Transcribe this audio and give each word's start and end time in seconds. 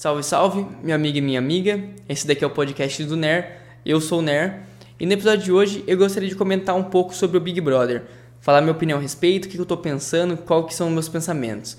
Salve, 0.00 0.22
salve, 0.22 0.66
minha 0.82 0.96
amiga 0.96 1.18
e 1.18 1.20
minha 1.20 1.38
amiga. 1.38 1.78
Esse 2.08 2.26
daqui 2.26 2.42
é 2.42 2.46
o 2.46 2.50
podcast 2.50 3.04
do 3.04 3.18
NER. 3.18 3.58
Eu 3.84 4.00
sou 4.00 4.20
o 4.20 4.22
NER. 4.22 4.60
E 4.98 5.04
no 5.04 5.12
episódio 5.12 5.44
de 5.44 5.52
hoje 5.52 5.84
eu 5.86 5.98
gostaria 5.98 6.26
de 6.26 6.34
comentar 6.34 6.74
um 6.74 6.84
pouco 6.84 7.14
sobre 7.14 7.36
o 7.36 7.40
Big 7.40 7.60
Brother. 7.60 8.04
Falar 8.40 8.62
minha 8.62 8.72
opinião 8.72 8.98
a 8.98 9.02
respeito, 9.02 9.44
o 9.44 9.48
que 9.50 9.58
eu 9.58 9.66
tô 9.66 9.76
pensando, 9.76 10.38
qual 10.38 10.64
que 10.64 10.74
são 10.74 10.88
meus 10.88 11.06
pensamentos. 11.06 11.76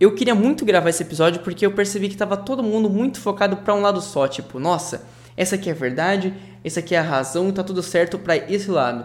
Eu 0.00 0.14
queria 0.14 0.34
muito 0.34 0.64
gravar 0.64 0.88
esse 0.88 1.02
episódio 1.02 1.42
porque 1.42 1.66
eu 1.66 1.72
percebi 1.72 2.08
que 2.08 2.16
tava 2.16 2.34
todo 2.34 2.62
mundo 2.62 2.88
muito 2.88 3.20
focado 3.20 3.58
para 3.58 3.74
um 3.74 3.82
lado 3.82 4.00
só, 4.00 4.26
tipo, 4.26 4.58
nossa, 4.58 5.04
essa 5.36 5.56
aqui 5.56 5.68
é 5.68 5.72
a 5.72 5.76
verdade, 5.76 6.32
essa 6.64 6.80
aqui 6.80 6.94
é 6.94 6.98
a 6.98 7.02
razão, 7.02 7.52
tá 7.52 7.62
tudo 7.62 7.82
certo 7.82 8.18
para 8.18 8.38
esse 8.38 8.70
lado. 8.70 9.04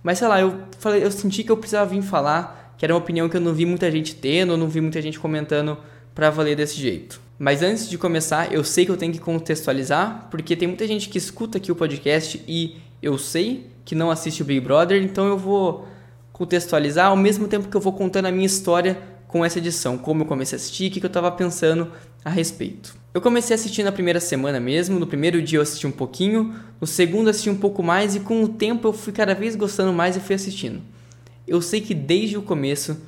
Mas 0.00 0.18
sei 0.18 0.28
lá, 0.28 0.40
eu 0.40 0.60
falei, 0.78 1.04
eu 1.04 1.10
senti 1.10 1.42
que 1.42 1.50
eu 1.50 1.56
precisava 1.56 1.90
vir 1.90 2.02
falar, 2.02 2.72
que 2.78 2.86
era 2.86 2.94
uma 2.94 3.00
opinião 3.00 3.28
que 3.28 3.36
eu 3.36 3.40
não 3.40 3.52
vi 3.52 3.66
muita 3.66 3.90
gente 3.90 4.14
tendo, 4.14 4.56
não 4.56 4.68
vi 4.68 4.80
muita 4.80 5.02
gente 5.02 5.18
comentando 5.18 5.76
para 6.14 6.30
valer 6.30 6.54
desse 6.54 6.76
jeito. 6.76 7.29
Mas 7.42 7.62
antes 7.62 7.88
de 7.88 7.96
começar, 7.96 8.52
eu 8.52 8.62
sei 8.62 8.84
que 8.84 8.90
eu 8.90 8.98
tenho 8.98 9.14
que 9.14 9.18
contextualizar, 9.18 10.28
porque 10.30 10.54
tem 10.54 10.68
muita 10.68 10.86
gente 10.86 11.08
que 11.08 11.16
escuta 11.16 11.56
aqui 11.56 11.72
o 11.72 11.74
podcast 11.74 12.44
e 12.46 12.76
eu 13.00 13.16
sei 13.16 13.70
que 13.82 13.94
não 13.94 14.10
assiste 14.10 14.42
o 14.42 14.44
Big 14.44 14.60
Brother, 14.60 15.02
então 15.02 15.26
eu 15.26 15.38
vou 15.38 15.88
contextualizar 16.34 17.06
ao 17.06 17.16
mesmo 17.16 17.48
tempo 17.48 17.70
que 17.70 17.74
eu 17.74 17.80
vou 17.80 17.94
contando 17.94 18.26
a 18.26 18.30
minha 18.30 18.44
história 18.44 19.00
com 19.26 19.42
essa 19.42 19.58
edição, 19.58 19.96
como 19.96 20.20
eu 20.20 20.26
comecei 20.26 20.54
a 20.54 20.60
assistir, 20.60 20.90
o 20.90 20.90
que 20.90 21.02
eu 21.02 21.06
estava 21.06 21.32
pensando 21.32 21.90
a 22.22 22.28
respeito. 22.28 22.94
Eu 23.14 23.22
comecei 23.22 23.54
a 23.54 23.58
assistir 23.58 23.84
na 23.84 23.90
primeira 23.90 24.20
semana 24.20 24.60
mesmo, 24.60 25.00
no 25.00 25.06
primeiro 25.06 25.40
dia 25.40 25.60
eu 25.60 25.62
assisti 25.62 25.86
um 25.86 25.90
pouquinho, 25.90 26.54
no 26.78 26.86
segundo 26.86 27.30
assisti 27.30 27.48
um 27.48 27.56
pouco 27.56 27.82
mais 27.82 28.14
e 28.14 28.20
com 28.20 28.44
o 28.44 28.48
tempo 28.48 28.86
eu 28.86 28.92
fui 28.92 29.14
cada 29.14 29.34
vez 29.34 29.56
gostando 29.56 29.94
mais 29.94 30.14
e 30.14 30.20
fui 30.20 30.34
assistindo. 30.34 30.82
Eu 31.48 31.62
sei 31.62 31.80
que 31.80 31.94
desde 31.94 32.36
o 32.36 32.42
começo 32.42 32.98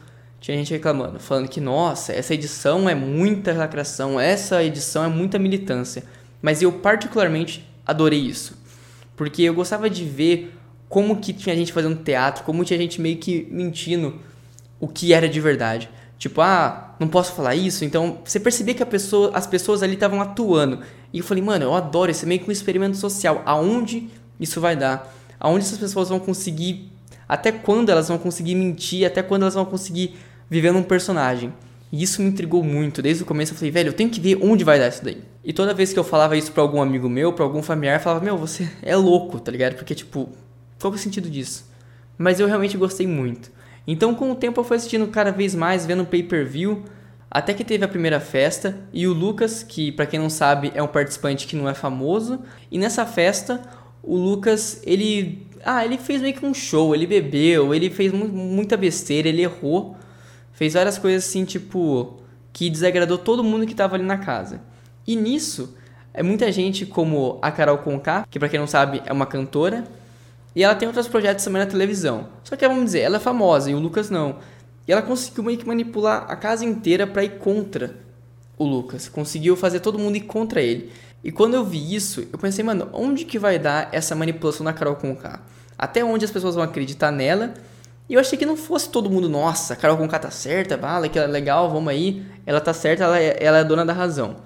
tinha 0.43 0.57
gente 0.57 0.73
reclamando, 0.73 1.21
falando 1.21 1.49
que 1.49 1.61
nossa, 1.61 2.13
essa 2.13 2.35
edição 2.35 2.89
é 2.89 2.97
muita 2.97 3.53
lacração, 3.53 4.19
essa 4.19 4.63
edição 4.63 5.05
é 5.05 5.09
muita 5.09 5.39
militância. 5.39 6.03
Mas 6.43 6.61
eu 6.61 6.73
particularmente 6.73 7.65
adorei 7.87 8.19
isso, 8.19 8.59
porque 9.17 9.43
eu 9.43 9.55
gostava 9.55 9.89
de 9.89 10.05
ver 10.05 10.53
como 10.89 11.19
que 11.19 11.33
tinha 11.33 11.55
gente 11.55 11.73
fazendo 11.73 12.03
teatro, 12.03 12.43
como 12.43 12.65
tinha 12.65 12.77
gente 12.77 13.01
meio 13.01 13.19
que 13.19 13.47
mentindo 13.53 14.19
o 14.81 14.89
que 14.89 15.13
era 15.13 15.29
de 15.29 15.41
verdade. 15.41 15.89
Tipo, 16.19 16.41
ah, 16.41 16.97
não 16.99 17.07
posso 17.07 17.35
falar 17.35 17.55
isso. 17.55 17.85
Então, 17.85 18.19
você 18.25 18.41
percebia 18.41 18.75
que 18.75 18.85
pessoa, 18.85 19.31
as 19.35 19.47
pessoas 19.47 19.81
ali 19.81 19.95
estavam 19.95 20.21
atuando. 20.21 20.81
E 21.13 21.19
eu 21.19 21.25
falei, 21.25 21.43
mano, 21.43 21.65
eu 21.67 21.75
adoro 21.75 22.11
isso. 22.11 22.25
É 22.25 22.29
meio 22.29 22.41
que 22.41 22.49
um 22.49 22.53
experimento 22.53 22.97
social. 22.97 23.43
Aonde 23.47 24.09
isso 24.39 24.61
vai 24.61 24.77
dar? 24.77 25.13
Aonde 25.39 25.65
essas 25.65 25.79
pessoas 25.79 26.09
vão 26.09 26.19
conseguir. 26.19 26.91
Até 27.29 27.51
quando 27.51 27.91
elas 27.91 28.09
vão 28.09 28.19
conseguir 28.19 28.55
mentir? 28.55 29.07
Até 29.07 29.23
quando 29.23 29.43
elas 29.43 29.55
vão 29.55 29.65
conseguir 29.65 30.17
viver 30.53 30.73
num 30.73 30.83
personagem? 30.83 31.53
E 31.91 32.03
isso 32.03 32.23
me 32.23 32.29
intrigou 32.29 32.63
muito. 32.63 33.03
Desde 33.03 33.23
o 33.23 33.27
começo 33.27 33.53
eu 33.53 33.57
falei, 33.57 33.71
velho, 33.71 33.89
eu 33.89 33.93
tenho 33.93 34.11
que 34.11 34.21
ver 34.21 34.39
onde 34.41 34.65
vai 34.65 34.79
dar 34.79 34.89
isso 34.89 35.03
daí. 35.03 35.23
E 35.43 35.53
toda 35.53 35.75
vez 35.75 35.93
que 35.93 35.99
eu 35.99 36.05
falava 36.05 36.37
isso 36.37 36.53
pra 36.53 36.63
algum 36.63 36.81
amigo 36.81 37.09
meu, 37.09 37.33
pra 37.33 37.45
algum 37.45 37.63
familiar, 37.63 37.99
eu 37.99 38.03
falava, 38.03 38.25
meu, 38.25 38.37
você 38.37 38.71
é 38.83 38.95
louco, 38.95 39.41
tá 39.41 39.51
ligado? 39.51 39.75
Porque, 39.75 39.95
tipo, 39.95 40.29
qual 40.81 40.93
é 40.93 40.97
o 40.97 40.99
sentido 40.99 41.29
disso? 41.29 41.67
Mas 42.17 42.39
eu 42.39 42.47
realmente 42.47 42.77
gostei 42.77 43.07
muito. 43.07 43.51
Então, 43.87 44.15
com 44.15 44.31
o 44.31 44.35
tempo, 44.35 44.61
eu 44.61 44.65
fui 44.65 44.77
assistindo 44.77 45.07
cada 45.09 45.33
vez 45.33 45.55
mais, 45.55 45.85
vendo 45.85 46.05
pay-per-view, 46.05 46.85
até 47.31 47.55
que 47.55 47.65
teve 47.65 47.85
a 47.85 47.89
primeira 47.89 48.21
festa 48.21 48.79
e 48.93 49.07
o 49.07 49.13
Lucas, 49.13 49.63
que 49.63 49.91
para 49.91 50.05
quem 50.07 50.21
não 50.21 50.29
sabe 50.29 50.71
é 50.75 50.83
um 50.83 50.87
participante 50.87 51.47
que 51.47 51.57
não 51.57 51.69
é 51.69 51.75
famoso, 51.75 52.41
e 52.71 52.79
nessa 52.79 53.07
festa 53.07 53.61
o 54.03 54.17
Lucas, 54.17 54.83
ele, 54.85 55.47
ah, 55.65 55.85
ele 55.85 55.97
fez 55.97 56.21
meio 56.21 56.35
que 56.35 56.45
um 56.45 56.53
show, 56.53 56.95
ele 56.95 57.07
bebeu, 57.07 57.75
ele 57.75 57.89
fez 57.89 58.13
muita 58.13 58.77
besteira, 58.77 59.29
ele 59.29 59.43
errou, 59.43 59.97
fez 60.63 60.75
várias 60.75 60.97
coisas 60.97 61.25
assim, 61.25 61.45
tipo, 61.45 62.21
que 62.53 62.71
desagradou 62.71 63.19
todo 63.19 63.43
mundo 63.43 63.67
que 63.67 63.75
tava 63.75 63.97
ali 63.97 64.05
na 64.05 64.17
casa. 64.17 64.61
E 65.05 65.17
nisso, 65.17 65.77
é 66.15 66.23
muita 66.23 66.53
gente 66.53 66.87
como 66.87 67.41
a 67.43 67.51
Carol 67.51 67.79
Conká, 67.79 68.25
que 68.31 68.39
para 68.39 68.49
quem 68.49 68.61
não 68.61 68.69
sabe 68.69 69.03
é 69.05 69.13
uma 69.13 69.27
cantora, 69.27 69.83
e 70.55 70.63
ela 70.63 70.77
tem 70.77 70.87
outros 70.87 71.09
projetos 71.09 71.45
também 71.45 71.61
na 71.61 71.69
televisão. 71.69 72.29
Só 72.45 72.55
que 72.55 72.69
vamos 72.69 72.85
dizer, 72.85 73.01
ela 73.01 73.17
é 73.17 73.19
famosa 73.19 73.73
e 73.73 73.75
o 73.75 73.81
Lucas 73.81 74.09
não. 74.09 74.37
E 74.87 74.93
ela 74.93 75.03
conseguiu 75.03 75.43
meio 75.43 75.59
que 75.59 75.67
manipular 75.67 76.27
a 76.29 76.37
casa 76.37 76.65
inteira 76.65 77.09
para 77.09 77.25
ir 77.25 77.39
contra 77.39 77.97
o 78.57 78.65
Lucas. 78.65 79.09
Conseguiu 79.09 79.57
fazer 79.57 79.81
todo 79.81 79.99
mundo 79.99 80.15
ir 80.15 80.21
contra 80.21 80.63
ele. 80.63 80.93
E 81.25 81.33
quando 81.33 81.55
eu 81.55 81.65
vi 81.65 81.93
isso, 81.93 82.25
eu 82.33 82.39
pensei, 82.39 82.65
mano, 82.65 82.89
onde 82.93 83.25
que 83.25 83.37
vai 83.37 83.59
dar 83.59 83.89
essa 83.91 84.15
manipulação 84.15 84.63
na 84.63 84.73
Carol 84.73 84.95
Conká? 84.95 85.41
Até 85.77 86.05
onde 86.05 86.25
as 86.25 86.31
pessoas 86.31 86.55
vão 86.55 86.63
acreditar 86.63 87.11
nela? 87.11 87.53
E 88.13 88.15
eu 88.15 88.21
achei 88.21 88.39
que 88.39 88.45
não 88.45 88.59
fosse 88.59 88.91
todo 88.91 89.09
mundo, 89.09 89.27
nossa, 89.27 89.75
Carol 89.75 89.97
Conká 89.97 90.19
tá 90.19 90.31
certa, 90.31 90.77
vale, 90.77 91.09
que 91.09 91.19
ela 91.19 91.27
é 91.27 91.31
legal, 91.31 91.71
vamos 91.71 91.89
aí. 91.89 92.23
Ela 92.45 92.61
tá 92.61 92.75
certa, 92.75 93.05
ela 93.05 93.19
é, 93.19 93.39
ela 93.43 93.57
é 93.57 93.65
dona 93.65 93.87
da 93.87 93.95
razão. 93.95 94.37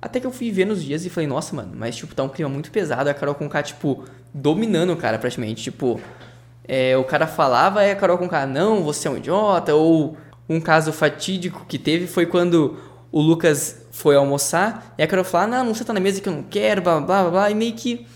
Até 0.00 0.20
que 0.20 0.26
eu 0.28 0.30
fui 0.30 0.52
ver 0.52 0.64
nos 0.64 0.80
dias 0.80 1.04
e 1.04 1.10
falei, 1.10 1.26
nossa, 1.26 1.56
mano, 1.56 1.72
mas 1.74 1.96
tipo, 1.96 2.14
tá 2.14 2.22
um 2.22 2.28
clima 2.28 2.48
muito 2.48 2.70
pesado. 2.70 3.10
A 3.10 3.14
Carol 3.14 3.34
Conká, 3.34 3.64
tipo, 3.64 4.04
dominando 4.32 4.92
o 4.92 4.96
cara 4.96 5.18
praticamente. 5.18 5.60
Tipo, 5.60 6.00
é, 6.68 6.96
o 6.96 7.02
cara 7.02 7.26
falava 7.26 7.84
e 7.84 7.90
a 7.90 7.96
Carol 7.96 8.16
Conká, 8.16 8.46
não, 8.46 8.84
você 8.84 9.08
é 9.08 9.10
um 9.10 9.16
idiota. 9.16 9.74
Ou 9.74 10.16
um 10.48 10.60
caso 10.60 10.92
fatídico 10.92 11.66
que 11.66 11.80
teve 11.80 12.06
foi 12.06 12.26
quando 12.26 12.78
o 13.10 13.20
Lucas 13.20 13.88
foi 13.90 14.14
almoçar 14.14 14.94
e 14.96 15.02
a 15.02 15.08
Carol 15.08 15.24
falou, 15.24 15.48
não, 15.48 15.64
não 15.64 15.74
você 15.74 15.84
tá 15.84 15.92
na 15.92 15.98
mesa 15.98 16.20
que 16.20 16.28
eu 16.28 16.32
não 16.32 16.44
quero, 16.44 16.80
blá 16.80 17.00
blá 17.00 17.22
blá 17.22 17.30
blá. 17.32 17.50
E 17.50 17.56
meio 17.56 17.72
que 17.72 18.06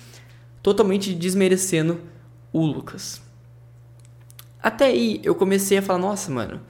totalmente 0.62 1.12
desmerecendo 1.14 2.00
o 2.52 2.64
Lucas. 2.64 3.26
Até 4.62 4.86
aí 4.86 5.20
eu 5.22 5.34
comecei 5.34 5.78
a 5.78 5.82
falar, 5.82 5.98
nossa, 5.98 6.30
mano, 6.30 6.60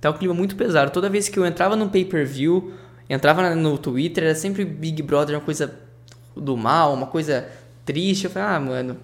tá 0.00 0.10
um 0.10 0.14
clima 0.14 0.34
muito 0.34 0.56
pesado. 0.56 0.90
Toda 0.90 1.08
vez 1.10 1.28
que 1.28 1.38
eu 1.38 1.46
entrava 1.46 1.76
no 1.76 1.88
pay-per-view 1.88 2.72
entrava 3.08 3.54
no 3.54 3.76
Twitter, 3.76 4.24
era 4.24 4.34
sempre 4.34 4.64
Big 4.64 5.02
Brother, 5.02 5.36
uma 5.36 5.44
coisa 5.44 5.74
do 6.36 6.56
mal, 6.56 6.94
uma 6.94 7.06
coisa 7.06 7.46
triste. 7.84 8.24
Eu 8.24 8.30
falei, 8.30 8.48
ah, 8.48 8.60
mano. 8.60 8.96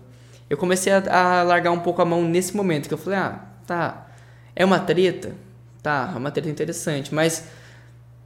Eu 0.48 0.56
comecei 0.56 0.90
a, 0.90 1.40
a 1.40 1.42
largar 1.42 1.70
um 1.72 1.80
pouco 1.80 2.00
a 2.00 2.04
mão 2.04 2.24
nesse 2.24 2.56
momento, 2.56 2.88
que 2.88 2.94
eu 2.94 2.98
falei, 2.98 3.18
ah, 3.18 3.40
tá. 3.66 4.06
É 4.56 4.64
uma 4.64 4.78
treta? 4.78 5.34
Tá, 5.82 6.10
é 6.14 6.18
uma 6.18 6.30
treta 6.30 6.48
interessante, 6.48 7.14
mas. 7.14 7.46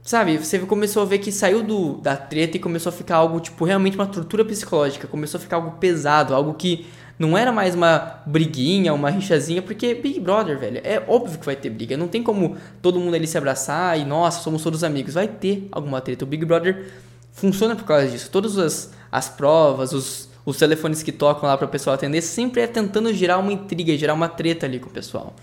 Sabe, 0.01 0.37
você 0.37 0.59
começou 0.59 1.01
a 1.03 1.05
ver 1.05 1.19
que 1.19 1.31
saiu 1.31 1.63
do, 1.63 1.97
da 1.99 2.17
treta 2.17 2.57
e 2.57 2.59
começou 2.59 2.89
a 2.89 2.93
ficar 2.93 3.15
algo, 3.17 3.39
tipo, 3.39 3.63
realmente 3.63 3.95
uma 3.95 4.05
tortura 4.05 4.43
psicológica. 4.43 5.07
Começou 5.07 5.37
a 5.37 5.41
ficar 5.41 5.55
algo 5.55 5.77
pesado, 5.77 6.35
algo 6.35 6.53
que 6.55 6.85
não 7.17 7.37
era 7.37 7.51
mais 7.51 7.75
uma 7.75 8.21
briguinha, 8.25 8.93
uma 8.93 9.09
rixazinha, 9.09 9.61
porque 9.61 9.93
Big 9.93 10.19
Brother, 10.19 10.57
velho, 10.57 10.81
é 10.83 11.03
óbvio 11.07 11.39
que 11.39 11.45
vai 11.45 11.55
ter 11.55 11.69
briga. 11.69 11.95
Não 11.95 12.07
tem 12.07 12.23
como 12.23 12.57
todo 12.81 12.99
mundo 12.99 13.15
ali 13.15 13.27
se 13.27 13.37
abraçar 13.37 13.99
e, 13.99 14.03
nossa, 14.03 14.41
somos 14.41 14.63
todos 14.63 14.83
amigos. 14.83 15.13
Vai 15.13 15.27
ter 15.27 15.67
alguma 15.71 16.01
treta. 16.01 16.25
O 16.25 16.27
Big 16.27 16.43
Brother 16.43 16.91
funciona 17.31 17.75
por 17.75 17.85
causa 17.85 18.07
disso. 18.07 18.29
Todas 18.31 18.57
as, 18.57 18.91
as 19.11 19.29
provas, 19.29 19.93
os, 19.93 20.29
os 20.43 20.57
telefones 20.57 21.03
que 21.03 21.11
tocam 21.11 21.47
lá 21.47 21.55
para 21.55 21.65
o 21.65 21.69
pessoal 21.69 21.93
atender, 21.93 22.21
sempre 22.21 22.61
é 22.61 22.67
tentando 22.67 23.13
gerar 23.13 23.37
uma 23.37 23.53
intriga, 23.53 23.95
gerar 23.95 24.15
uma 24.15 24.27
treta 24.27 24.65
ali 24.65 24.79
com 24.79 24.89
o 24.89 24.93
pessoal. 24.93 25.35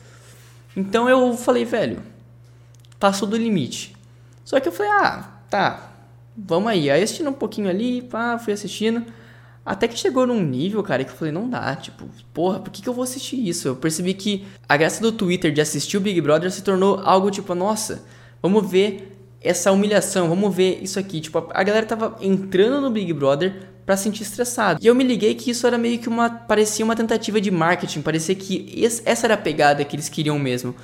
Então 0.76 1.08
eu 1.08 1.36
falei, 1.36 1.64
velho, 1.64 2.02
passou 2.98 3.28
do 3.28 3.36
limite. 3.36 3.96
Só 4.44 4.58
que 4.58 4.68
eu 4.68 4.72
falei, 4.72 4.90
ah, 4.92 5.30
tá, 5.48 5.92
vamos 6.36 6.68
aí. 6.68 6.90
Aí 6.90 7.02
assistindo 7.02 7.30
um 7.30 7.34
pouquinho 7.34 7.68
ali, 7.68 8.02
pá, 8.02 8.38
fui 8.38 8.52
assistindo. 8.52 9.04
Até 9.70 9.86
que 9.86 9.96
chegou 9.96 10.26
num 10.26 10.42
nível, 10.42 10.82
cara, 10.82 11.04
que 11.04 11.12
eu 11.12 11.14
falei, 11.14 11.32
não 11.32 11.48
dá, 11.48 11.76
tipo, 11.76 12.04
porra, 12.34 12.58
por 12.58 12.72
que, 12.72 12.82
que 12.82 12.88
eu 12.88 12.92
vou 12.92 13.04
assistir 13.04 13.36
isso? 13.36 13.68
Eu 13.68 13.76
percebi 13.76 14.14
que 14.14 14.44
a 14.68 14.76
graça 14.76 15.00
do 15.00 15.12
Twitter 15.12 15.52
de 15.52 15.60
assistir 15.60 15.96
o 15.96 16.00
Big 16.00 16.20
Brother 16.20 16.50
se 16.50 16.60
tornou 16.60 17.00
algo 17.04 17.30
tipo, 17.30 17.54
nossa, 17.54 18.02
vamos 18.42 18.68
ver 18.68 19.16
essa 19.40 19.70
humilhação, 19.70 20.28
vamos 20.28 20.52
ver 20.52 20.80
isso 20.82 20.98
aqui. 20.98 21.20
Tipo, 21.20 21.46
a 21.54 21.62
galera 21.62 21.86
tava 21.86 22.16
entrando 22.20 22.80
no 22.80 22.90
Big 22.90 23.12
Brother 23.12 23.62
para 23.86 23.96
sentir 23.96 24.24
estressado. 24.24 24.80
E 24.82 24.88
eu 24.88 24.94
me 24.94 25.04
liguei 25.04 25.36
que 25.36 25.52
isso 25.52 25.64
era 25.68 25.78
meio 25.78 26.00
que 26.00 26.08
uma. 26.08 26.28
parecia 26.28 26.84
uma 26.84 26.96
tentativa 26.96 27.40
de 27.40 27.52
marketing, 27.52 28.02
parecia 28.02 28.34
que 28.34 28.74
esse, 28.76 29.00
essa 29.04 29.28
era 29.28 29.34
a 29.34 29.38
pegada 29.38 29.84
que 29.84 29.94
eles 29.94 30.08
queriam 30.08 30.36
mesmo. 30.36 30.74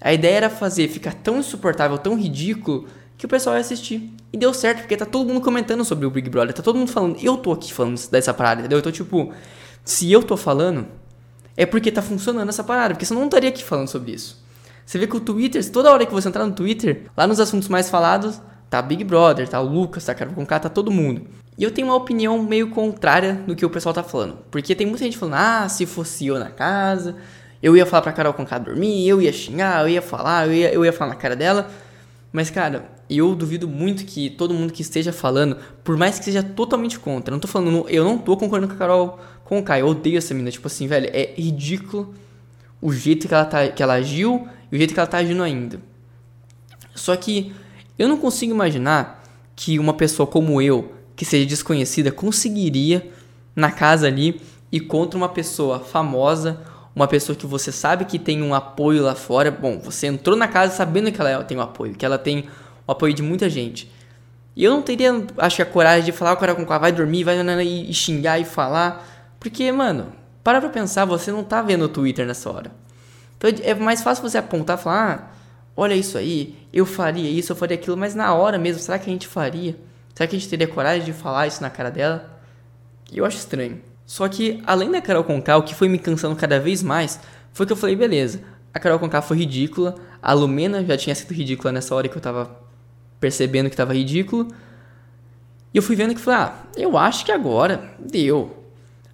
A 0.00 0.12
ideia 0.12 0.36
era 0.36 0.50
fazer 0.50 0.86
ficar 0.86 1.14
tão 1.14 1.40
insuportável, 1.40 1.98
tão 1.98 2.16
ridículo, 2.16 2.86
que 3.16 3.24
o 3.26 3.28
pessoal 3.28 3.56
ia 3.56 3.60
assistir. 3.60 4.12
E 4.32 4.36
deu 4.36 4.52
certo, 4.52 4.80
porque 4.80 4.96
tá 4.96 5.06
todo 5.06 5.26
mundo 5.26 5.40
comentando 5.40 5.84
sobre 5.84 6.06
o 6.06 6.10
Big 6.10 6.28
Brother, 6.28 6.52
tá 6.52 6.62
todo 6.62 6.78
mundo 6.78 6.90
falando. 6.90 7.18
Eu 7.22 7.36
tô 7.36 7.52
aqui 7.52 7.72
falando 7.72 7.98
dessa 8.10 8.34
parada, 8.34 8.60
entendeu? 8.60 8.78
Então, 8.78 8.92
tipo, 8.92 9.32
se 9.84 10.10
eu 10.10 10.22
tô 10.22 10.36
falando, 10.36 10.86
é 11.56 11.64
porque 11.64 11.90
tá 11.90 12.02
funcionando 12.02 12.48
essa 12.48 12.62
parada, 12.62 12.94
porque 12.94 13.06
senão 13.06 13.20
eu 13.20 13.22
não 13.22 13.28
estaria 13.28 13.48
aqui 13.48 13.64
falando 13.64 13.88
sobre 13.88 14.12
isso. 14.12 14.44
Você 14.84 14.98
vê 14.98 15.06
que 15.06 15.16
o 15.16 15.20
Twitter, 15.20 15.68
toda 15.70 15.90
hora 15.90 16.06
que 16.06 16.12
você 16.12 16.28
entrar 16.28 16.46
no 16.46 16.52
Twitter, 16.52 17.06
lá 17.16 17.26
nos 17.26 17.40
assuntos 17.40 17.68
mais 17.68 17.90
falados, 17.90 18.40
tá 18.68 18.80
Big 18.80 19.02
Brother, 19.02 19.48
tá 19.48 19.60
o 19.60 19.66
Lucas, 19.66 20.04
tá 20.04 20.14
Carol 20.14 20.34
Conká, 20.34 20.60
tá 20.60 20.68
todo 20.68 20.90
mundo. 20.90 21.22
E 21.58 21.64
eu 21.64 21.70
tenho 21.70 21.88
uma 21.88 21.96
opinião 21.96 22.40
meio 22.42 22.68
contrária 22.70 23.34
do 23.46 23.56
que 23.56 23.64
o 23.64 23.70
pessoal 23.70 23.94
tá 23.94 24.02
falando. 24.02 24.38
Porque 24.50 24.74
tem 24.74 24.86
muita 24.86 25.04
gente 25.04 25.16
falando, 25.16 25.34
ah, 25.38 25.68
se 25.68 25.86
fosse 25.86 26.26
eu 26.26 26.38
na 26.38 26.50
casa, 26.50 27.16
eu 27.62 27.76
ia 27.76 27.86
falar 27.86 28.02
pra 28.02 28.12
Carol 28.12 28.34
Conká 28.34 28.58
dormir, 28.58 29.08
eu 29.08 29.20
ia 29.22 29.32
xingar, 29.32 29.82
eu 29.82 29.88
ia 29.88 30.02
falar, 30.02 30.46
eu 30.46 30.52
ia, 30.52 30.72
eu 30.72 30.84
ia 30.84 30.92
falar 30.92 31.10
na 31.10 31.16
cara 31.16 31.34
dela. 31.34 31.68
Mas, 32.30 32.50
cara, 32.50 32.90
eu 33.08 33.34
duvido 33.34 33.68
muito 33.68 34.04
que 34.04 34.30
todo 34.30 34.54
mundo 34.54 34.72
que 34.72 34.82
esteja 34.82 35.12
falando, 35.12 35.56
por 35.84 35.96
mais 35.96 36.18
que 36.18 36.24
seja 36.24 36.42
totalmente 36.42 36.98
contra, 36.98 37.32
não 37.32 37.40
tô 37.40 37.48
falando, 37.48 37.88
eu 37.88 38.04
não 38.04 38.18
tô 38.18 38.36
concordando 38.36 38.68
com 38.68 38.74
a 38.74 38.78
Carol 38.78 39.20
com 39.44 39.58
o 39.58 39.62
Kai, 39.62 39.82
eu 39.82 39.86
odeio 39.86 40.18
essa 40.18 40.34
menina, 40.34 40.50
tipo 40.50 40.66
assim, 40.66 40.86
velho, 40.86 41.08
é 41.12 41.34
ridículo 41.36 42.12
o 42.80 42.92
jeito 42.92 43.28
que 43.28 43.34
ela, 43.34 43.44
tá, 43.44 43.68
que 43.68 43.82
ela 43.82 43.94
agiu 43.94 44.48
e 44.70 44.74
o 44.74 44.78
jeito 44.78 44.92
que 44.92 45.00
ela 45.00 45.06
tá 45.06 45.18
agindo 45.18 45.42
ainda. 45.42 45.80
Só 46.94 47.14
que 47.14 47.54
eu 47.98 48.08
não 48.08 48.16
consigo 48.16 48.52
imaginar 48.52 49.22
que 49.54 49.78
uma 49.78 49.94
pessoa 49.94 50.26
como 50.26 50.60
eu, 50.60 50.92
que 51.14 51.24
seja 51.24 51.46
desconhecida, 51.46 52.10
conseguiria 52.10 53.10
na 53.54 53.70
casa 53.70 54.06
ali 54.06 54.40
e 54.70 54.80
contra 54.80 55.16
uma 55.16 55.28
pessoa 55.28 55.78
famosa, 55.80 56.60
uma 56.94 57.06
pessoa 57.06 57.36
que 57.36 57.46
você 57.46 57.70
sabe 57.70 58.04
que 58.04 58.18
tem 58.18 58.42
um 58.42 58.54
apoio 58.54 59.02
lá 59.02 59.14
fora. 59.14 59.50
Bom, 59.50 59.78
você 59.78 60.06
entrou 60.06 60.36
na 60.36 60.48
casa 60.48 60.74
sabendo 60.74 61.10
que 61.12 61.20
ela 61.20 61.44
tem 61.44 61.56
um 61.56 61.62
apoio, 61.62 61.94
que 61.94 62.04
ela 62.04 62.18
tem 62.18 62.46
o 62.86 62.92
apoio 62.92 63.12
de 63.12 63.22
muita 63.22 63.48
gente. 63.50 63.90
E 64.54 64.64
eu 64.64 64.72
não 64.72 64.80
teria, 64.80 65.12
acho 65.38 65.56
que 65.56 65.62
a 65.62 65.66
coragem 65.66 66.04
de 66.04 66.12
falar, 66.12 66.32
o 66.32 66.36
cara 66.36 66.54
com 66.54 66.62
o 66.62 66.66
vai 66.78 66.90
dormir, 66.90 67.24
vai 67.24 67.36
e 67.62 67.92
xingar 67.92 68.38
e 68.38 68.44
falar. 68.44 69.06
Porque, 69.38 69.70
mano, 69.70 70.12
para 70.42 70.60
pra 70.60 70.70
pensar, 70.70 71.04
você 71.04 71.30
não 71.30 71.44
tá 71.44 71.60
vendo 71.60 71.84
o 71.84 71.88
Twitter 71.88 72.26
nessa 72.26 72.50
hora. 72.50 72.70
Então 73.36 73.50
é 73.62 73.74
mais 73.74 74.02
fácil 74.02 74.22
você 74.22 74.38
apontar 74.38 74.78
e 74.78 74.82
falar, 74.82 75.30
ah, 75.30 75.36
olha 75.76 75.94
isso 75.94 76.16
aí, 76.16 76.56
eu 76.72 76.86
faria 76.86 77.28
isso, 77.28 77.52
eu 77.52 77.56
faria 77.56 77.76
aquilo, 77.76 77.96
mas 77.96 78.14
na 78.14 78.32
hora 78.32 78.58
mesmo, 78.58 78.80
será 78.80 78.98
que 78.98 79.10
a 79.10 79.12
gente 79.12 79.26
faria? 79.26 79.76
Será 80.14 80.26
que 80.26 80.34
a 80.34 80.38
gente 80.38 80.48
teria 80.48 80.66
coragem 80.66 81.04
de 81.04 81.12
falar 81.12 81.46
isso 81.46 81.60
na 81.60 81.68
cara 81.68 81.90
dela? 81.90 82.40
Eu 83.12 83.26
acho 83.26 83.36
estranho. 83.36 83.82
Só 84.06 84.26
que, 84.28 84.62
além 84.64 84.90
da 84.90 85.02
Carol 85.02 85.24
Conká, 85.24 85.56
o 85.58 85.62
que 85.62 85.74
foi 85.74 85.88
me 85.88 85.98
cansando 85.98 86.34
cada 86.34 86.58
vez 86.58 86.82
mais 86.82 87.20
foi 87.52 87.66
que 87.66 87.72
eu 87.72 87.76
falei, 87.76 87.94
beleza, 87.94 88.40
a 88.72 88.78
Carol 88.78 88.98
Conká 88.98 89.20
foi 89.20 89.36
ridícula, 89.36 89.96
a 90.22 90.32
Lumena 90.32 90.84
já 90.84 90.96
tinha 90.96 91.14
sido 91.14 91.34
ridícula 91.34 91.72
nessa 91.72 91.94
hora 91.94 92.08
que 92.08 92.16
eu 92.16 92.22
tava 92.22 92.65
percebendo 93.20 93.70
que 93.70 93.76
tava 93.76 93.94
ridículo. 93.94 94.48
E 95.72 95.76
eu 95.78 95.82
fui 95.82 95.96
vendo 95.96 96.14
que 96.14 96.20
falei, 96.20 96.40
ah, 96.40 96.54
eu 96.76 96.96
acho 96.96 97.24
que 97.24 97.32
agora 97.32 97.94
deu. 97.98 98.64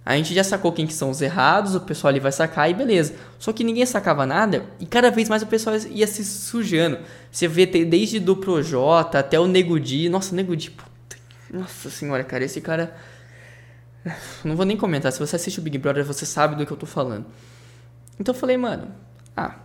A 0.05 0.17
gente 0.17 0.33
já 0.33 0.43
sacou 0.43 0.71
quem 0.73 0.85
que 0.85 0.93
são 0.93 1.09
os 1.09 1.21
errados, 1.21 1.75
o 1.75 1.81
pessoal 1.81 2.09
ali 2.09 2.19
vai 2.19 2.31
sacar 2.31 2.69
e 2.69 2.73
beleza. 2.73 3.15
Só 3.39 3.53
que 3.53 3.63
ninguém 3.63 3.85
sacava 3.85 4.25
nada 4.25 4.65
e 4.79 4.85
cada 4.85 5.09
vez 5.09 5.29
mais 5.29 5.41
o 5.41 5.47
pessoal 5.47 5.77
ia 5.89 6.07
se 6.07 6.25
sujando. 6.25 6.99
Você 7.31 7.47
vê 7.47 7.65
desde 7.65 8.19
do 8.19 8.35
Projota 8.35 9.19
até 9.19 9.39
o 9.39 9.47
Negudi. 9.47 10.09
Nossa, 10.09 10.35
Negudi, 10.35 10.71
puta. 10.71 11.17
Nossa 11.49 11.89
senhora, 11.89 12.23
cara, 12.23 12.43
esse 12.43 12.59
cara. 12.59 12.93
Não 14.43 14.57
vou 14.57 14.65
nem 14.65 14.75
comentar. 14.75 15.09
Se 15.11 15.19
você 15.19 15.37
assiste 15.37 15.59
o 15.59 15.61
Big 15.61 15.77
Brother, 15.77 16.03
você 16.03 16.25
sabe 16.25 16.57
do 16.57 16.65
que 16.65 16.73
eu 16.73 16.77
tô 16.77 16.85
falando. 16.85 17.25
Então 18.19 18.35
eu 18.35 18.39
falei, 18.39 18.57
mano, 18.57 18.89
ah, 19.37 19.55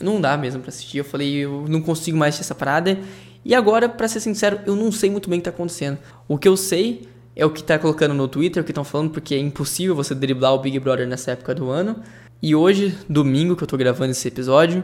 não 0.00 0.20
dá 0.20 0.36
mesmo 0.36 0.60
pra 0.60 0.68
assistir. 0.68 0.98
Eu 0.98 1.04
falei, 1.04 1.34
eu 1.34 1.64
não 1.68 1.80
consigo 1.80 2.16
mais 2.16 2.34
assistir 2.34 2.46
essa 2.46 2.54
parada. 2.54 2.98
E 3.44 3.54
agora, 3.54 3.88
para 3.88 4.08
ser 4.08 4.20
sincero, 4.20 4.60
eu 4.66 4.74
não 4.74 4.90
sei 4.90 5.10
muito 5.10 5.30
bem 5.30 5.38
o 5.38 5.40
que 5.40 5.44
tá 5.44 5.50
acontecendo. 5.50 5.98
O 6.26 6.36
que 6.36 6.48
eu 6.48 6.56
sei 6.56 7.08
é 7.34 7.44
o 7.44 7.50
que 7.50 7.62
tá 7.62 7.78
colocando 7.78 8.14
no 8.14 8.26
Twitter, 8.26 8.62
o 8.62 8.64
que 8.64 8.72
estão 8.72 8.84
falando, 8.84 9.10
porque 9.10 9.34
é 9.34 9.38
impossível 9.38 9.94
você 9.94 10.14
driblar 10.14 10.54
o 10.54 10.58
Big 10.58 10.78
Brother 10.80 11.06
nessa 11.06 11.32
época 11.32 11.54
do 11.54 11.70
ano. 11.70 12.02
E 12.42 12.54
hoje, 12.54 12.96
domingo, 13.08 13.54
que 13.54 13.62
eu 13.62 13.66
tô 13.66 13.76
gravando 13.76 14.10
esse 14.10 14.26
episódio, 14.26 14.82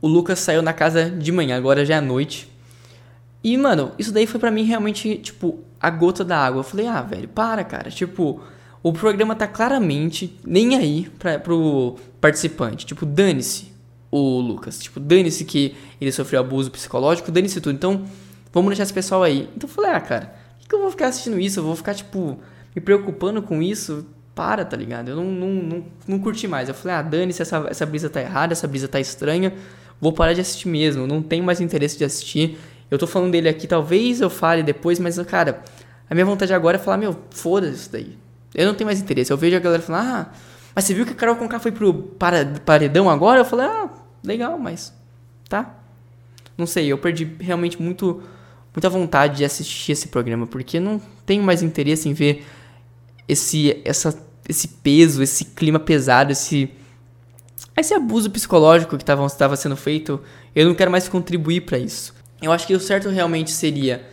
o 0.00 0.08
Lucas 0.08 0.40
saiu 0.40 0.62
na 0.62 0.72
casa 0.72 1.10
de 1.10 1.30
manhã, 1.30 1.56
agora 1.56 1.84
já 1.84 1.96
é 1.96 2.00
noite. 2.00 2.50
E, 3.44 3.56
mano, 3.56 3.92
isso 3.98 4.12
daí 4.12 4.26
foi 4.26 4.40
para 4.40 4.50
mim 4.50 4.64
realmente, 4.64 5.16
tipo, 5.16 5.60
a 5.80 5.90
gota 5.90 6.24
da 6.24 6.38
água. 6.38 6.60
Eu 6.60 6.64
falei, 6.64 6.86
ah, 6.86 7.02
velho, 7.02 7.28
para, 7.28 7.64
cara. 7.64 7.90
Tipo, 7.90 8.40
o 8.82 8.92
programa 8.92 9.34
tá 9.34 9.46
claramente 9.46 10.38
nem 10.44 10.76
aí 10.76 11.10
pra, 11.18 11.38
pro 11.38 11.96
participante. 12.20 12.86
Tipo, 12.86 13.04
dane-se 13.04 13.71
o 14.12 14.38
Lucas. 14.40 14.78
Tipo, 14.78 15.00
dane-se 15.00 15.44
que 15.44 15.74
ele 16.00 16.12
sofreu 16.12 16.40
abuso 16.40 16.70
psicológico, 16.70 17.32
dane-se 17.32 17.60
tudo. 17.60 17.74
Então, 17.74 18.04
vamos 18.52 18.68
deixar 18.68 18.84
esse 18.84 18.92
pessoal 18.92 19.24
aí. 19.24 19.48
Então 19.56 19.68
eu 19.68 19.74
falei, 19.74 19.90
ah, 19.90 20.00
cara, 20.00 20.34
que 20.68 20.76
eu 20.76 20.80
vou 20.80 20.90
ficar 20.90 21.08
assistindo 21.08 21.38
isso? 21.38 21.60
Eu 21.60 21.64
vou 21.64 21.76
ficar, 21.76 21.94
tipo, 21.94 22.38
me 22.74 22.80
preocupando 22.80 23.42
com 23.42 23.62
isso? 23.62 24.06
Para, 24.34 24.64
tá 24.64 24.74
ligado? 24.74 25.10
Eu 25.10 25.16
não, 25.16 25.24
não, 25.24 25.48
não, 25.48 25.84
não 26.08 26.18
curti 26.18 26.48
mais. 26.48 26.68
Eu 26.68 26.74
falei, 26.74 26.96
ah, 26.96 27.02
dane-se, 27.02 27.42
essa, 27.42 27.66
essa 27.68 27.84
brisa 27.84 28.08
tá 28.08 28.22
errada, 28.22 28.52
essa 28.52 28.66
brisa 28.66 28.88
tá 28.88 28.98
estranha. 28.98 29.52
Vou 30.00 30.12
parar 30.12 30.32
de 30.32 30.40
assistir 30.40 30.68
mesmo. 30.68 31.06
Não 31.06 31.22
tenho 31.22 31.44
mais 31.44 31.60
interesse 31.60 31.98
de 31.98 32.04
assistir. 32.04 32.58
Eu 32.90 32.98
tô 32.98 33.06
falando 33.06 33.32
dele 33.32 33.48
aqui, 33.48 33.66
talvez 33.66 34.20
eu 34.20 34.30
fale 34.30 34.62
depois, 34.62 34.98
mas, 34.98 35.18
cara, 35.20 35.62
a 36.08 36.14
minha 36.14 36.24
vontade 36.24 36.52
agora 36.54 36.76
é 36.76 36.80
falar, 36.80 36.96
meu, 36.96 37.16
foda-se 37.30 37.74
isso 37.74 37.92
daí. 37.92 38.18
Eu 38.54 38.66
não 38.66 38.74
tenho 38.74 38.86
mais 38.86 39.00
interesse. 39.00 39.30
Eu 39.30 39.36
vejo 39.36 39.56
a 39.56 39.60
galera 39.60 39.82
falar, 39.82 40.32
ah, 40.32 40.36
mas 40.74 40.84
você 40.84 40.94
viu 40.94 41.04
que 41.04 41.12
a 41.12 41.14
Carol 41.14 41.36
Conká 41.36 41.58
foi 41.58 41.72
pro 41.72 41.92
paredão 42.64 43.10
agora? 43.10 43.40
Eu 43.40 43.44
falei, 43.44 43.66
ah, 43.66 43.90
legal, 44.22 44.58
mas 44.58 44.92
tá. 45.48 45.78
Não 46.56 46.66
sei, 46.66 46.86
eu 46.86 46.98
perdi 46.98 47.24
realmente 47.40 47.80
muito 47.80 48.22
muita 48.74 48.88
vontade 48.88 49.38
de 49.38 49.44
assistir 49.44 49.92
esse 49.92 50.08
programa, 50.08 50.46
porque 50.46 50.80
não 50.80 51.00
tenho 51.26 51.42
mais 51.42 51.62
interesse 51.62 52.08
em 52.08 52.12
ver 52.12 52.44
esse, 53.28 53.80
essa, 53.84 54.18
esse 54.48 54.66
peso, 54.66 55.22
esse 55.22 55.44
clima 55.44 55.78
pesado, 55.78 56.32
esse, 56.32 56.70
esse 57.76 57.92
abuso 57.94 58.30
psicológico 58.30 58.96
que 58.96 59.02
estava 59.02 59.56
sendo 59.56 59.76
feito. 59.76 60.20
Eu 60.54 60.66
não 60.66 60.74
quero 60.74 60.90
mais 60.90 61.08
contribuir 61.08 61.62
para 61.62 61.78
isso. 61.78 62.14
Eu 62.40 62.50
acho 62.50 62.66
que 62.66 62.74
o 62.74 62.80
certo 62.80 63.08
realmente 63.08 63.50
seria 63.50 64.06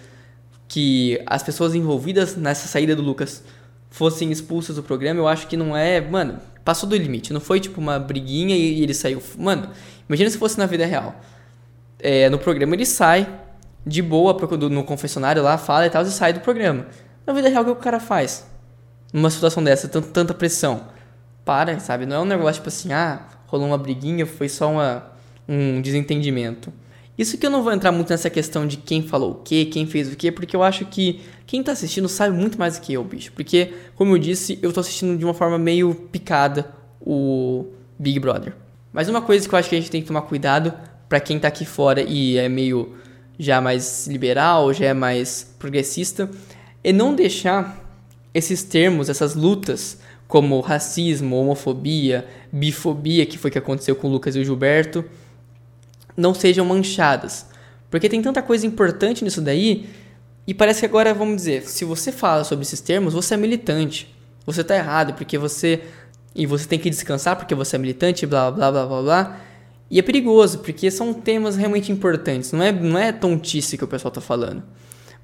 que 0.67 1.19
as 1.25 1.41
pessoas 1.41 1.73
envolvidas 1.73 2.35
nessa 2.35 2.67
saída 2.67 2.95
do 2.95 3.01
Lucas 3.01 3.43
fossem 3.89 4.31
expulsas 4.31 4.75
do 4.75 4.83
programa. 4.83 5.19
Eu 5.19 5.27
acho 5.27 5.47
que 5.47 5.57
não 5.57 5.75
é. 5.75 5.99
Mano, 5.99 6.39
passou 6.63 6.87
do 6.87 6.95
limite. 6.95 7.33
Não 7.33 7.41
foi 7.41 7.59
tipo 7.59 7.79
uma 7.81 7.99
briguinha 7.99 8.55
e 8.55 8.81
ele 8.81 8.93
saiu. 8.93 9.21
Mano, 9.37 9.69
imagina 10.07 10.29
se 10.29 10.37
fosse 10.37 10.57
na 10.57 10.65
vida 10.65 10.85
real. 10.85 11.15
É, 11.99 12.29
no 12.29 12.37
programa 12.39 12.75
ele 12.75 12.85
sai, 12.85 13.27
de 13.85 14.01
boa 14.01 14.37
no 14.69 14.83
confessionário 14.83 15.41
lá, 15.41 15.57
fala 15.57 15.85
e 15.85 15.89
tal, 15.89 16.03
e 16.03 16.05
sai 16.07 16.33
do 16.33 16.39
programa. 16.39 16.85
Na 17.25 17.33
vida 17.33 17.49
real, 17.49 17.63
o 17.63 17.65
que 17.65 17.71
o 17.71 17.75
cara 17.75 17.99
faz? 17.99 18.47
Numa 19.11 19.29
situação 19.29 19.63
dessa, 19.63 19.87
tanta 19.87 20.33
pressão. 20.33 20.87
Para, 21.43 21.79
sabe? 21.79 22.05
Não 22.05 22.17
é 22.17 22.19
um 22.19 22.25
negócio 22.25 22.55
tipo 22.55 22.69
assim, 22.69 22.93
ah, 22.93 23.25
rolou 23.47 23.67
uma 23.67 23.77
briguinha, 23.77 24.25
foi 24.25 24.47
só 24.47 24.71
uma, 24.71 25.11
um 25.47 25.81
desentendimento. 25.81 26.71
Isso 27.19 27.37
que 27.37 27.45
eu 27.45 27.49
não 27.49 27.61
vou 27.61 27.73
entrar 27.73 27.91
muito 27.91 28.11
nessa 28.11 28.29
questão 28.29 28.65
de 28.65 28.77
quem 28.77 29.03
falou 29.03 29.31
o 29.31 29.35
que, 29.35 29.65
quem 29.65 29.85
fez 29.85 30.09
o 30.09 30.15
que, 30.15 30.31
porque 30.31 30.55
eu 30.55 30.63
acho 30.63 30.85
que 30.85 31.19
quem 31.45 31.61
tá 31.61 31.73
assistindo 31.73 32.07
sabe 32.07 32.33
muito 32.33 32.57
mais 32.57 32.79
do 32.79 32.81
que 32.81 32.93
eu, 32.93 33.03
bicho. 33.03 33.33
Porque, 33.33 33.73
como 33.93 34.15
eu 34.15 34.17
disse, 34.17 34.57
eu 34.61 34.71
tô 34.71 34.79
assistindo 34.79 35.17
de 35.17 35.25
uma 35.25 35.33
forma 35.33 35.57
meio 35.57 35.93
picada 35.93 36.73
o 37.01 37.65
Big 37.99 38.21
Brother. 38.21 38.53
Mas 38.93 39.09
uma 39.09 39.21
coisa 39.21 39.49
que 39.49 39.53
eu 39.53 39.59
acho 39.59 39.67
que 39.67 39.75
a 39.75 39.77
gente 39.77 39.91
tem 39.91 39.99
que 39.99 40.07
tomar 40.07 40.21
cuidado 40.21 40.73
para 41.09 41.19
quem 41.19 41.37
tá 41.37 41.49
aqui 41.49 41.65
fora 41.65 42.01
e 42.01 42.37
é 42.37 42.47
meio 42.47 42.95
já 43.37 43.59
mais 43.59 44.07
liberal, 44.07 44.73
já 44.73 44.85
é 44.85 44.93
mais 44.93 45.53
progressista, 45.59 46.29
é 46.81 46.93
não 46.93 47.13
deixar 47.13 47.85
esses 48.33 48.63
termos, 48.63 49.09
essas 49.09 49.35
lutas, 49.35 49.99
como 50.25 50.61
racismo, 50.61 51.35
homofobia, 51.35 52.25
bifobia, 52.49 53.25
que 53.25 53.37
foi 53.37 53.51
que 53.51 53.57
aconteceu 53.57 53.93
com 53.93 54.07
o 54.07 54.11
Lucas 54.11 54.37
e 54.37 54.39
o 54.39 54.45
Gilberto, 54.45 55.03
não 56.19 56.33
sejam 56.33 56.65
manchadas. 56.65 57.45
Porque 57.89 58.09
tem 58.09 58.21
tanta 58.21 58.41
coisa 58.41 58.67
importante 58.67 59.23
nisso 59.23 59.41
daí, 59.41 59.89
e 60.45 60.53
parece 60.53 60.79
que 60.81 60.85
agora, 60.85 61.13
vamos 61.13 61.37
dizer, 61.37 61.63
se 61.63 61.85
você 61.85 62.11
fala 62.11 62.43
sobre 62.43 62.63
esses 62.63 62.81
termos, 62.81 63.13
você 63.13 63.35
é 63.35 63.37
militante. 63.37 64.13
Você 64.45 64.63
tá 64.63 64.75
errado, 64.75 65.13
porque 65.13 65.37
você. 65.37 65.81
E 66.35 66.45
você 66.45 66.67
tem 66.67 66.79
que 66.79 66.89
descansar 66.89 67.35
porque 67.35 67.53
você 67.53 67.75
é 67.75 67.79
militante, 67.79 68.25
blá 68.25 68.51
blá 68.51 68.71
blá 68.71 68.85
blá 68.85 69.01
blá. 69.01 69.41
E 69.91 69.97
é 69.99 70.01
perigoso, 70.01 70.59
porque 70.59 70.89
são 70.91 71.13
temas 71.13 71.55
realmente 71.55 71.91
importantes. 71.91 72.51
Não 72.51 72.63
é, 72.63 72.71
não 72.71 72.97
é 72.97 73.11
tontice 73.11 73.77
que 73.77 73.83
o 73.83 73.87
pessoal 73.87 74.11
tá 74.11 74.21
falando. 74.21 74.63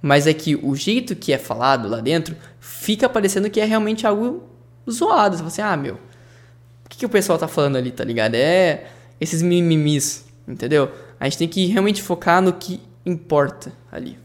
Mas 0.02 0.28
é 0.28 0.34
que 0.34 0.56
o 0.56 0.76
jeito 0.76 1.16
que 1.16 1.32
é 1.34 1.38
falado 1.38 1.88
lá 1.88 2.02
dentro 2.02 2.36
fica 2.60 3.08
parecendo 3.08 3.50
que 3.50 3.60
é 3.60 3.66
realmente 3.66 4.06
algo 4.06 4.44
zoado. 4.90 5.38
Você 5.38 5.40
fala 5.40 5.48
assim, 5.48 5.62
ah, 5.62 5.78
meu, 5.78 5.96
o 5.96 6.90
que, 6.90 6.98
que 6.98 7.06
o 7.06 7.10
pessoal 7.10 7.38
tá 7.38 7.48
falando 7.48 7.78
ali, 7.78 7.92
tá 7.92 8.04
ligado? 8.04 8.36
É 8.36 8.86
esses 9.20 9.42
mimimis, 9.42 10.25
entendeu? 10.48 10.92
A 11.20 11.26
gente 11.26 11.38
tem 11.38 11.48
que 11.48 11.66
realmente 11.68 12.02
focar 12.02 12.42
no 12.42 12.54
que 12.54 12.82
importa 13.06 13.72
ali. 13.92 14.18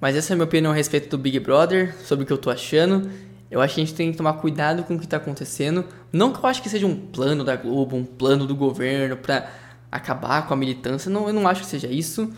Mas 0.00 0.16
essa 0.16 0.32
é 0.32 0.34
a 0.34 0.36
minha 0.36 0.44
opinião 0.44 0.72
a 0.72 0.74
respeito 0.74 1.08
do 1.08 1.18
Big 1.18 1.40
Brother, 1.40 1.94
sobre 2.04 2.24
o 2.24 2.26
que 2.26 2.32
eu 2.32 2.38
tô 2.38 2.50
achando. 2.50 3.10
Eu 3.50 3.60
acho 3.60 3.74
que 3.74 3.80
a 3.80 3.84
gente 3.84 3.96
tem 3.96 4.10
que 4.12 4.16
tomar 4.16 4.34
cuidado 4.34 4.84
com 4.84 4.94
o 4.94 4.98
que 4.98 5.08
tá 5.08 5.16
acontecendo. 5.16 5.84
Não 6.12 6.32
que 6.32 6.38
eu 6.38 6.48
acho 6.48 6.62
que 6.62 6.68
seja 6.68 6.86
um 6.86 6.94
plano 6.94 7.42
da 7.42 7.56
Globo, 7.56 7.96
um 7.96 8.04
plano 8.04 8.46
do 8.46 8.54
governo 8.54 9.16
pra 9.16 9.48
acabar 9.90 10.46
com 10.46 10.54
a 10.54 10.56
militância. 10.56 11.10
Não, 11.10 11.26
eu 11.26 11.32
não 11.32 11.48
acho 11.48 11.62
que 11.62 11.66
seja 11.66 11.88
isso. 11.88 12.30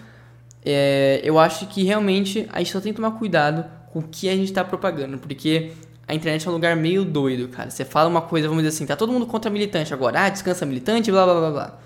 É, 0.64 1.20
eu 1.22 1.38
acho 1.38 1.66
que 1.66 1.82
realmente 1.82 2.48
a 2.52 2.58
gente 2.58 2.72
só 2.72 2.80
tem 2.80 2.92
que 2.92 2.96
tomar 2.96 3.12
cuidado 3.12 3.64
com 3.92 3.98
o 3.98 4.02
que 4.02 4.28
a 4.28 4.32
gente 4.32 4.44
está 4.44 4.64
propagando, 4.64 5.18
porque 5.18 5.72
a 6.06 6.14
internet 6.14 6.46
é 6.46 6.50
um 6.50 6.54
lugar 6.54 6.76
meio 6.76 7.04
doido, 7.04 7.48
cara. 7.48 7.70
Você 7.70 7.84
fala 7.84 8.08
uma 8.08 8.22
coisa, 8.22 8.46
vamos 8.48 8.62
dizer 8.62 8.74
assim, 8.74 8.86
tá 8.86 8.94
todo 8.94 9.12
mundo 9.12 9.26
contra 9.26 9.50
militante 9.50 9.92
agora, 9.92 10.26
ah, 10.26 10.28
descansa 10.28 10.64
militante, 10.64 11.10
blá 11.10 11.24
blá 11.24 11.34
blá 11.34 11.50
blá. 11.50 11.78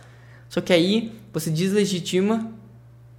Só 0.54 0.60
que 0.60 0.72
aí 0.72 1.10
você 1.32 1.50
deslegitima 1.50 2.48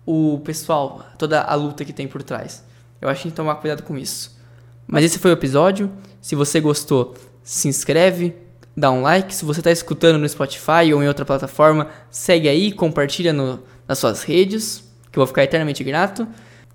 o 0.06 0.40
pessoal, 0.46 1.06
toda 1.18 1.42
a 1.42 1.54
luta 1.54 1.84
que 1.84 1.92
tem 1.92 2.08
por 2.08 2.24
trás. 2.24 2.64
Eu 3.02 3.10
acho 3.10 3.18
que 3.18 3.24
tem 3.24 3.32
que 3.32 3.36
tomar 3.36 3.56
cuidado 3.56 3.84
com 3.84 3.98
isso. 3.98 4.40
Mas 4.88 5.04
esse 5.04 5.20
foi 5.20 5.32
o 5.32 5.34
episódio. 5.34 5.92
Se 6.22 6.34
você 6.34 6.62
gostou, 6.62 7.14
se 7.44 7.68
inscreve, 7.68 8.34
dá 8.74 8.90
um 8.90 9.02
like. 9.02 9.36
Se 9.36 9.44
você 9.44 9.60
está 9.60 9.70
escutando 9.70 10.18
no 10.18 10.30
Spotify 10.30 10.94
ou 10.94 11.04
em 11.04 11.10
outra 11.10 11.26
plataforma, 11.26 11.90
segue 12.10 12.48
aí, 12.48 12.72
compartilha 12.72 13.34
no, 13.34 13.62
nas 13.86 14.00
suas 14.00 14.24
redes, 14.24 14.86
que 15.12 15.20
eu 15.20 15.22
vou 15.22 15.28
ficar 15.28 15.44
eternamente 15.44 15.84
grato. 15.84 16.26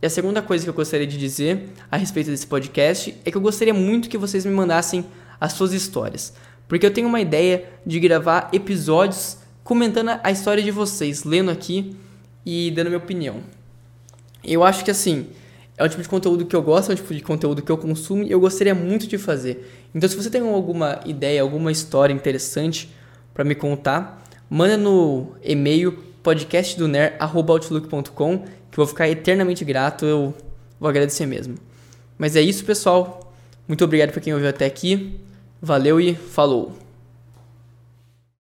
E 0.03 0.05
a 0.05 0.11
segunda 0.11 0.43
coisa 0.43 0.63
que 0.63 0.69
eu 0.69 0.75
gostaria 0.75 1.07
de 1.07 1.17
dizer 1.17 1.71
a 1.91 1.97
respeito 1.97 2.31
desse 2.31 2.47
podcast 2.47 3.19
é 3.25 3.31
que 3.31 3.37
eu 3.39 3.41
gostaria 3.41 3.73
muito 3.73 4.11
que 4.11 4.19
vocês 4.19 4.45
me 4.45 4.53
mandassem 4.53 5.07
as 5.41 5.55
suas 5.55 5.73
histórias. 5.73 6.35
Porque 6.69 6.85
eu 6.85 6.93
tenho 6.93 7.09
uma 7.09 7.23
ideia 7.23 7.65
de 7.87 7.99
gravar 7.99 8.51
episódios 8.53 9.40
comentando 9.71 10.19
a 10.25 10.33
história 10.33 10.61
de 10.61 10.73
vocês, 10.73 11.23
lendo 11.23 11.49
aqui 11.49 11.95
e 12.45 12.73
dando 12.73 12.89
minha 12.89 12.99
opinião. 12.99 13.37
Eu 14.43 14.65
acho 14.65 14.85
que 14.85 14.91
assim, 14.91 15.29
é 15.79 15.85
um 15.85 15.89
tipo 15.89 16.03
de 16.03 16.09
conteúdo 16.09 16.45
que 16.45 16.57
eu 16.57 16.61
gosto, 16.61 16.91
é 16.91 16.95
um 16.95 16.97
tipo 16.97 17.15
de 17.15 17.23
conteúdo 17.23 17.63
que 17.63 17.71
eu 17.71 17.79
consumo 17.79 18.25
e 18.25 18.33
eu 18.33 18.41
gostaria 18.41 18.75
muito 18.75 19.07
de 19.07 19.17
fazer. 19.17 19.89
Então, 19.95 20.09
se 20.09 20.17
você 20.17 20.29
tem 20.29 20.41
alguma 20.41 20.99
ideia, 21.07 21.41
alguma 21.41 21.71
história 21.71 22.13
interessante 22.13 22.93
para 23.33 23.45
me 23.45 23.55
contar, 23.55 24.21
manda 24.51 24.77
no 24.77 25.37
e-mail 25.41 25.93
podcastdoner@outlook.com 26.21 28.39
que 28.39 28.45
eu 28.45 28.77
vou 28.77 28.89
ficar 28.89 29.09
eternamente 29.09 29.65
grato, 29.65 30.05
eu 30.05 30.35
vou 30.81 30.91
agradecer 30.91 31.27
mesmo. 31.27 31.55
Mas 32.19 32.35
é 32.35 32.41
isso, 32.41 32.65
pessoal. 32.65 33.33
Muito 33.69 33.85
obrigado 33.85 34.11
para 34.11 34.21
quem 34.21 34.35
ouviu 34.35 34.49
até 34.49 34.67
aqui. 34.67 35.21
Valeu 35.63 36.01
e 36.01 36.17
falou. 36.17 36.90